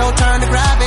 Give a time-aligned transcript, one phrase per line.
[0.00, 0.79] Your turn to grab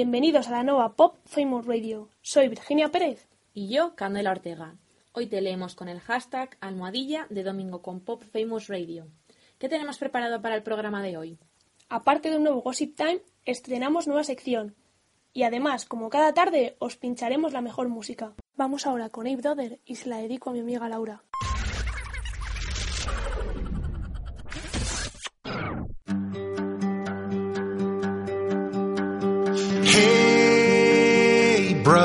[0.00, 2.08] Bienvenidos a la nueva Pop Famous Radio.
[2.22, 3.26] Soy Virginia Pérez.
[3.52, 4.76] Y yo, Candela Ortega.
[5.10, 9.08] Hoy te leemos con el hashtag almohadilla de Domingo con Pop Famous Radio.
[9.58, 11.36] ¿Qué tenemos preparado para el programa de hoy?
[11.88, 14.76] Aparte de un nuevo Gossip Time, estrenamos nueva sección.
[15.32, 18.34] Y además, como cada tarde, os pincharemos la mejor música.
[18.54, 21.24] Vamos ahora con Abe Brother y se la dedico a mi amiga Laura.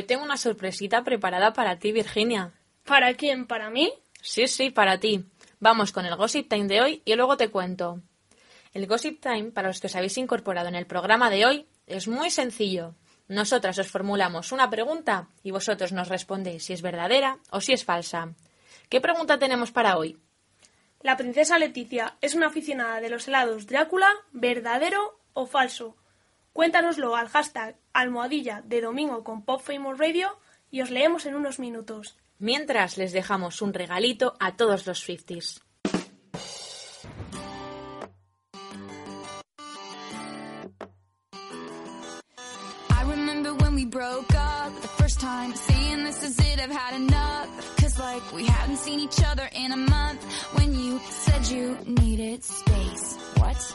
[0.00, 2.54] Hoy tengo una sorpresita preparada para ti, Virginia.
[2.86, 3.46] ¿Para quién?
[3.46, 3.92] ¿Para mí?
[4.22, 5.26] Sí, sí, para ti.
[5.58, 8.00] Vamos con el Gossip Time de hoy y luego te cuento.
[8.72, 12.08] El Gossip Time, para los que os habéis incorporado en el programa de hoy, es
[12.08, 12.94] muy sencillo.
[13.28, 17.84] Nosotras os formulamos una pregunta y vosotros nos respondéis si es verdadera o si es
[17.84, 18.32] falsa.
[18.88, 20.16] ¿Qué pregunta tenemos para hoy?
[21.02, 25.94] La princesa Leticia es una aficionada de los helados Drácula, verdadero o falso.
[26.54, 30.38] Cuéntanoslo al hashtag almohadilla de domingo con Pop Famous Radio
[30.70, 32.16] y os leemos en unos minutos.
[32.38, 35.60] Mientras les dejamos un regalito a todos los Swifties.
[42.90, 46.94] I remember when we broke up the first time, saying this is it, I've had
[46.94, 47.76] enough.
[47.76, 50.22] Cause like we hadn't seen each other in a month
[50.54, 53.16] when you said you needed space.
[53.36, 53.74] What?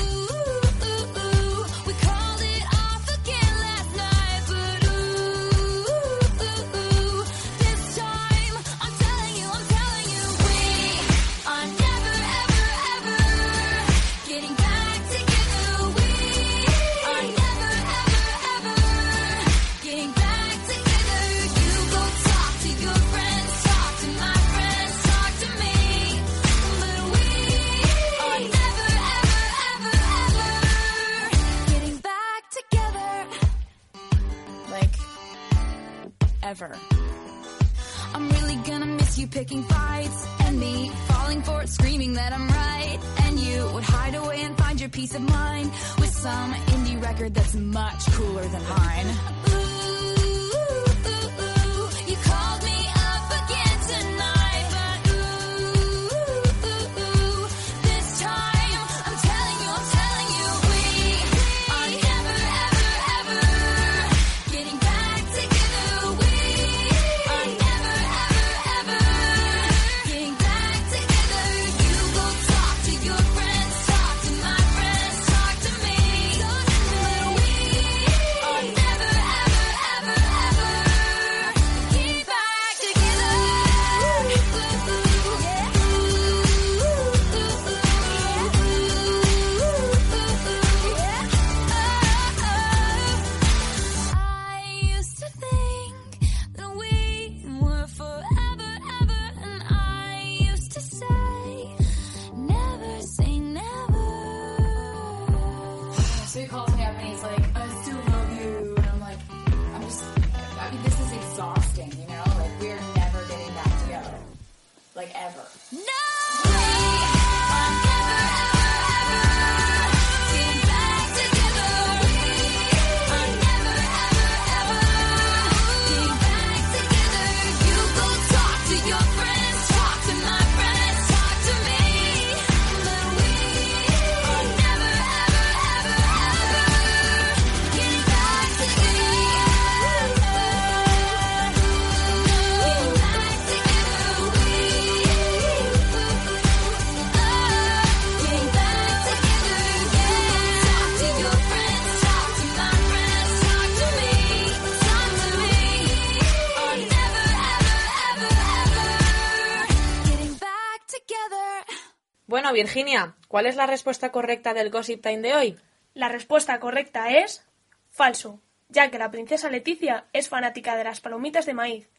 [162.61, 165.57] Virginia, ¿cuál es la respuesta correcta del Gossip Time de hoy?
[165.95, 167.43] La respuesta correcta es
[167.89, 168.39] falso,
[168.69, 171.89] ya que la princesa Leticia es fanática de las palomitas de maíz.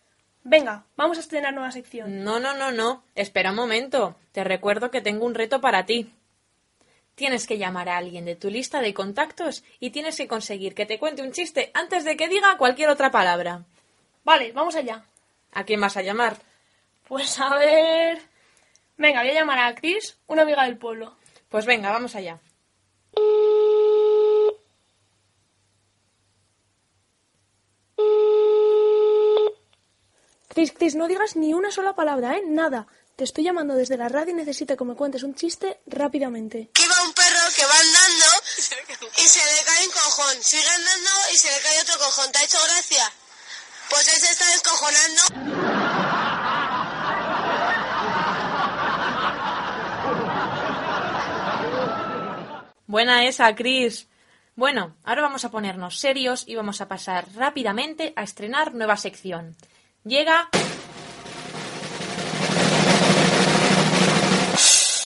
[0.44, 2.22] Venga, vamos a estrenar nueva sección.
[2.22, 3.02] No, no, no, no.
[3.16, 4.14] Espera un momento.
[4.30, 6.12] Te recuerdo que tengo un reto para ti.
[7.16, 10.86] Tienes que llamar a alguien de tu lista de contactos y tienes que conseguir que
[10.86, 13.64] te cuente un chiste antes de que diga cualquier otra palabra.
[14.22, 15.02] Vale, vamos allá.
[15.52, 16.36] ¿A quién vas a llamar?
[17.08, 18.31] Pues a ver.
[18.96, 21.16] Venga, voy a llamar a Chris, una amiga del pueblo.
[21.48, 22.40] Pues venga, vamos allá.
[30.48, 32.42] Chris, Chris, no digas ni una sola palabra, ¿eh?
[32.46, 32.86] Nada.
[33.16, 36.70] Te estoy llamando desde la radio y necesito que me cuentes un chiste rápidamente.
[36.74, 38.26] que iba un perro que va andando
[39.18, 40.42] y se le cae un cojón.
[40.42, 42.32] Sigue andando y se le cae otro cojón.
[42.32, 43.12] ¿Te ha hecho gracia?
[43.90, 45.81] Pues él se está descojonando.
[52.92, 54.06] Buena esa, Chris.
[54.54, 59.56] Bueno, ahora vamos a ponernos serios y vamos a pasar rápidamente a estrenar nueva sección.
[60.04, 60.50] Llega.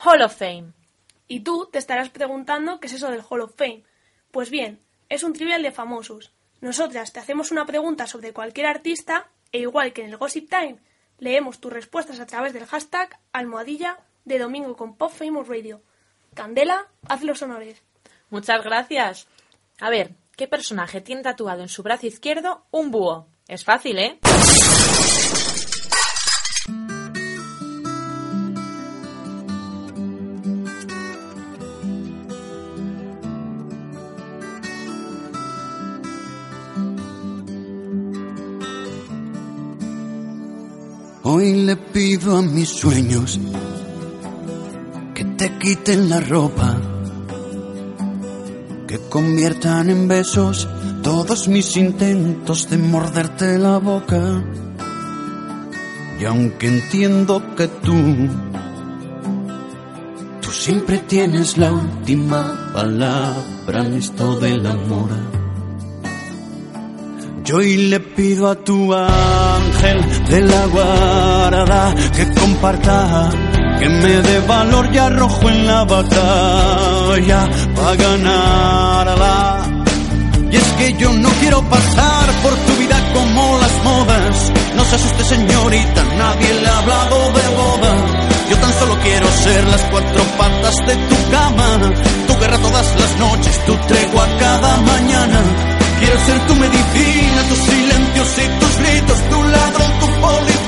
[0.04, 0.72] Hall of Fame.
[1.28, 3.84] Y tú te estarás preguntando qué es eso del Hall of Fame.
[4.32, 6.32] Pues bien, es un trivial de famosos.
[6.60, 10.78] Nosotras te hacemos una pregunta sobre cualquier artista e igual que en el Gossip Time,
[11.20, 15.82] leemos tus respuestas a través del hashtag almohadilla de domingo con Pop Famous Radio
[16.36, 17.82] Candela, haz los honores.
[18.30, 19.26] Muchas gracias.
[19.80, 23.26] A ver, ¿qué personaje tiene tatuado en su brazo izquierdo un búho?
[23.48, 24.18] Es fácil, ¿eh?
[41.22, 43.40] Hoy le pido a mis sueños
[45.36, 46.76] te quiten la ropa,
[48.86, 50.68] que conviertan en besos
[51.02, 54.42] todos mis intentos de morderte la boca.
[56.18, 57.94] Y aunque entiendo que tú,
[60.40, 65.10] tú siempre tienes la última palabra en esto del amor.
[67.44, 73.30] Yo hoy le pido a tu ángel de la guarda que comparta,
[73.78, 79.66] que me dé valor y arrojo en la batalla para ganarla.
[80.50, 84.52] Y es que yo no quiero pasar por tu vida como las modas.
[84.76, 88.26] No se asuste señorita, nadie le ha hablado de boda.
[88.50, 91.92] Yo tan solo quiero ser las cuatro patas de tu cama,
[92.28, 95.40] tu guerra todas las noches, tu tregua cada mañana.
[95.98, 100.65] Quiero ser tu medicina, tus silencios y tus gritos, tu ladrón, tu policía,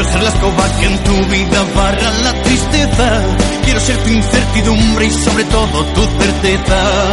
[0.00, 3.22] Quiero ser la escoba que en tu vida barra la tristeza.
[3.64, 7.12] Quiero ser tu incertidumbre y sobre todo tu certeza.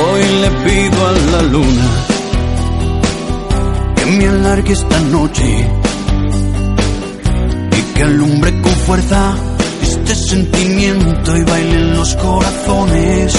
[0.00, 1.88] Hoy le pido a la luna
[3.96, 5.68] que me alargue esta noche
[7.76, 9.34] y que alumbre con fuerza
[9.82, 13.34] este sentimiento y bailen los corazones.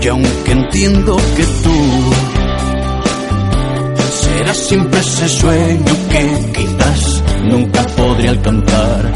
[0.00, 2.31] Y aunque entiendo que tú
[4.54, 9.12] siempre ese sueño que quizás nunca podré alcanzar.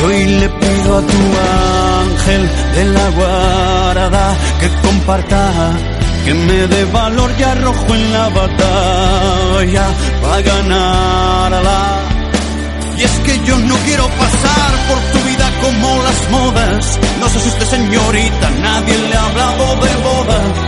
[0.00, 1.20] Yo hoy le pido a tu
[2.02, 5.72] ángel de la guarda que comparta,
[6.24, 9.86] que me dé valor y arrojo en la batalla
[10.22, 12.00] para ganarla.
[12.98, 16.98] Y es que yo no quiero pasar por tu vida como las modas.
[17.20, 20.67] No se asuste señorita, nadie le ha hablado de boda.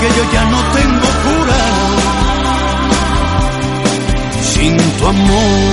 [0.00, 1.62] Que yo ya no tengo cura
[4.52, 5.69] sin tu amor.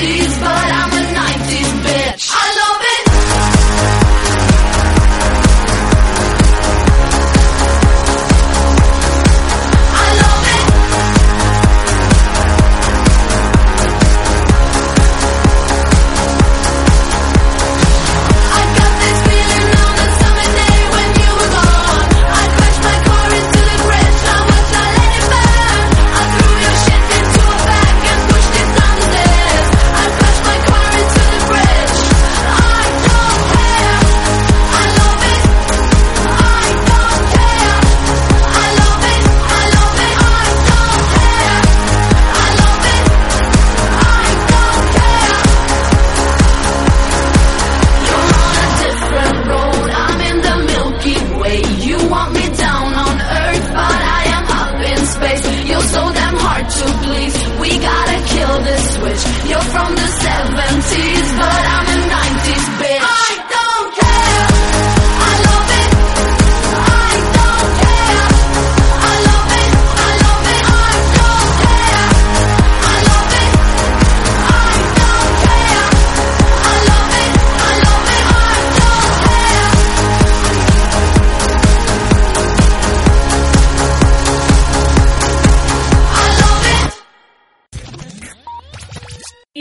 [0.00, 0.39] Please.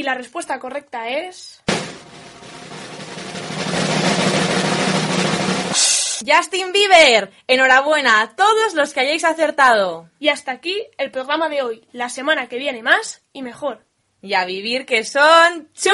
[0.10, 1.62] La respuesta correcta es...
[6.26, 7.32] Justin Bieber.
[7.45, 10.10] Enhorabuena a todos los que hayáis acertado.
[10.19, 11.88] Y hasta aquí el programa de hoy.
[11.91, 13.86] La semana que viene más y mejor.
[14.24, 15.93] Y a vivir que son two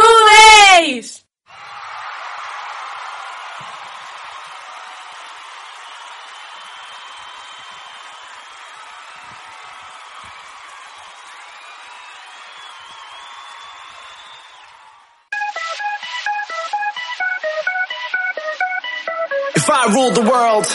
[19.75, 20.65] I ruled the world,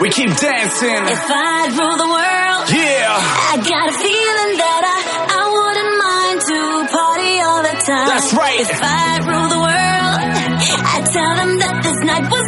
[0.00, 1.02] we keep dancing.
[1.12, 3.12] If I rule the world, Yeah,
[3.52, 6.58] I got a feeling that I, I wouldn't mind to
[6.88, 8.08] party all the time.
[8.08, 8.58] That's right.
[8.64, 12.46] If I rule the world, I tell them that this night was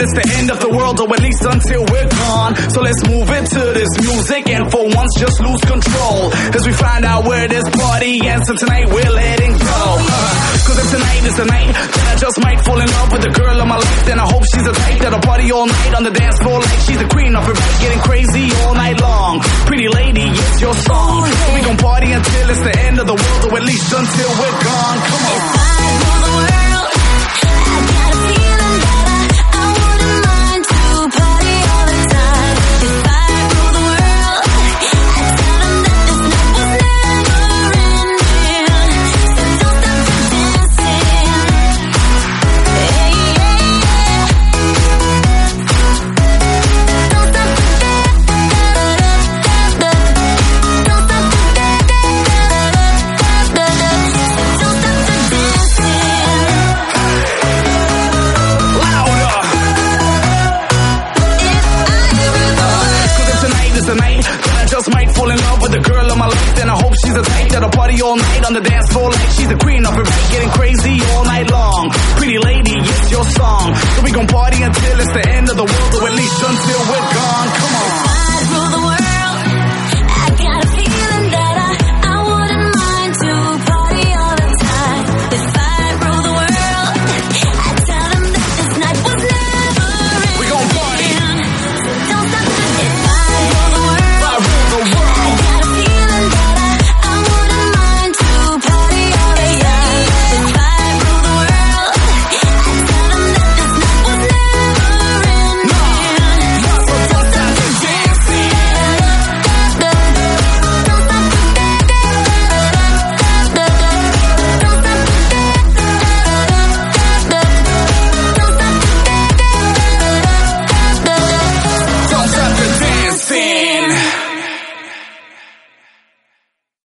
[0.00, 2.56] until it's the end of the world, or at least until we're gone.
[2.72, 6.32] So let's move into this music and for once just lose control.
[6.56, 9.82] As we find out where this party ends, and tonight we're letting go.
[10.00, 13.22] Uh, Cause if tonight is the night, then I just might fall in love with
[13.22, 14.06] the girl of my life.
[14.06, 16.80] Then I hope she's the type that'll party all night on the dance floor like
[16.86, 19.40] she's the queen of her bed, getting crazy all night long.
[19.68, 21.28] Pretty lady, it's your song.
[21.28, 24.30] So we gon' party until it's the end of the world, or at least until
[24.38, 24.98] we're gone.
[25.04, 25.59] Come on.